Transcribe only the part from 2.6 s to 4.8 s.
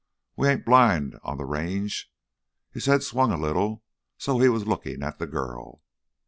His head swung a little so he was